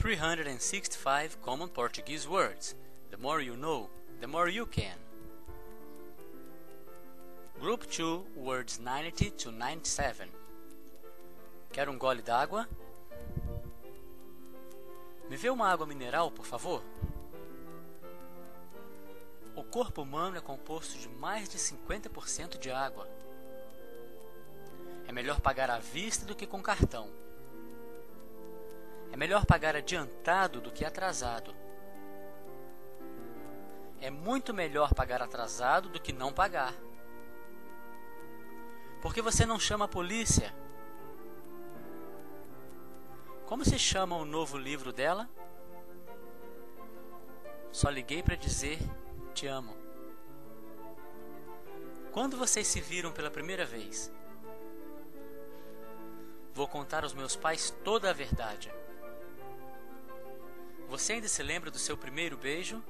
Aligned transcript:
365 0.00 1.42
common 1.42 1.68
Portuguese 1.68 2.26
words. 2.26 2.74
The 3.10 3.18
more 3.18 3.42
you 3.42 3.54
know, 3.54 3.90
the 4.22 4.26
more 4.26 4.48
you 4.48 4.64
can. 4.64 4.96
Group 7.60 7.84
2, 7.86 8.24
words 8.34 8.80
90 8.80 9.30
to 9.32 9.52
97. 9.52 10.30
Quer 11.70 11.90
um 11.90 11.98
gole 11.98 12.22
d'água? 12.22 12.66
Me 15.28 15.36
vê 15.36 15.50
uma 15.50 15.68
água 15.68 15.86
mineral, 15.86 16.30
por 16.30 16.46
favor? 16.46 16.82
O 19.54 19.62
corpo 19.62 20.00
humano 20.00 20.38
é 20.38 20.40
composto 20.40 20.98
de 20.98 21.10
mais 21.10 21.46
de 21.46 21.58
50% 21.58 22.58
de 22.58 22.70
água. 22.70 23.06
É 25.06 25.12
melhor 25.12 25.42
pagar 25.42 25.68
à 25.68 25.78
vista 25.78 26.24
do 26.24 26.34
que 26.34 26.46
com 26.46 26.62
cartão. 26.62 27.10
É 29.12 29.16
melhor 29.16 29.44
pagar 29.44 29.76
adiantado 29.76 30.60
do 30.60 30.70
que 30.70 30.84
atrasado. 30.84 31.54
É 34.00 34.10
muito 34.10 34.54
melhor 34.54 34.94
pagar 34.94 35.20
atrasado 35.20 35.88
do 35.88 36.00
que 36.00 36.12
não 36.12 36.32
pagar. 36.32 36.74
Por 39.02 39.12
que 39.12 39.20
você 39.20 39.44
não 39.44 39.58
chama 39.58 39.86
a 39.86 39.88
polícia? 39.88 40.54
Como 43.46 43.64
se 43.64 43.78
chama 43.78 44.16
o 44.16 44.24
novo 44.24 44.56
livro 44.56 44.92
dela? 44.92 45.28
Só 47.72 47.88
liguei 47.88 48.22
para 48.22 48.36
dizer 48.36 48.78
te 49.34 49.46
amo. 49.46 49.76
Quando 52.12 52.36
vocês 52.36 52.66
se 52.66 52.80
viram 52.80 53.12
pela 53.12 53.30
primeira 53.30 53.64
vez? 53.64 54.12
Vou 56.52 56.66
contar 56.66 57.04
aos 57.04 57.14
meus 57.14 57.36
pais 57.36 57.70
toda 57.84 58.10
a 58.10 58.12
verdade. 58.12 58.72
Você 61.00 61.14
ainda 61.14 61.28
se 61.28 61.42
lembra 61.42 61.70
do 61.70 61.78
seu 61.78 61.96
primeiro 61.96 62.36
beijo? 62.36 62.84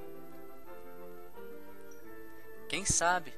Quem 2.67 2.83
sabe? 2.83 3.33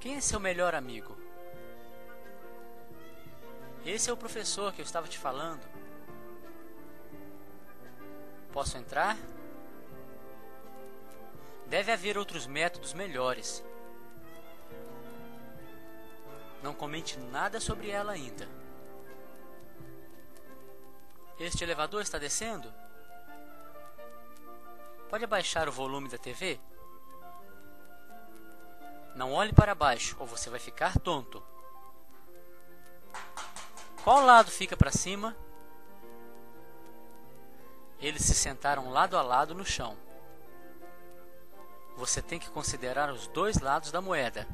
Quem 0.00 0.16
é 0.16 0.20
seu 0.22 0.40
melhor 0.40 0.74
amigo? 0.74 1.14
Esse 3.84 4.08
é 4.08 4.12
o 4.12 4.16
professor 4.16 4.72
que 4.72 4.80
eu 4.80 4.86
estava 4.86 5.06
te 5.06 5.18
falando. 5.18 5.68
Posso 8.54 8.78
entrar? 8.78 9.18
Deve 11.66 11.92
haver 11.92 12.16
outros 12.16 12.46
métodos 12.46 12.94
melhores. 12.94 13.62
Não 16.62 16.72
comente 16.72 17.18
nada 17.18 17.60
sobre 17.60 17.90
ela 17.90 18.12
ainda. 18.12 18.48
Este 21.38 21.64
elevador 21.64 22.02
está 22.02 22.18
descendo? 22.18 22.72
Pode 25.08 25.24
abaixar 25.24 25.68
o 25.68 25.72
volume 25.72 26.08
da 26.08 26.18
TV? 26.18 26.60
Não 29.14 29.32
olhe 29.32 29.52
para 29.52 29.74
baixo 29.74 30.16
ou 30.18 30.26
você 30.26 30.48
vai 30.48 30.58
ficar 30.58 30.98
tonto. 30.98 31.42
Qual 34.02 34.24
lado 34.24 34.50
fica 34.50 34.76
para 34.76 34.90
cima? 34.90 35.36
Eles 38.00 38.24
se 38.24 38.34
sentaram 38.34 38.90
lado 38.90 39.16
a 39.16 39.22
lado 39.22 39.54
no 39.54 39.64
chão. 39.64 39.96
Você 41.96 42.20
tem 42.20 42.38
que 42.38 42.50
considerar 42.50 43.12
os 43.12 43.28
dois 43.28 43.60
lados 43.60 43.92
da 43.92 44.00
moeda. 44.00 44.48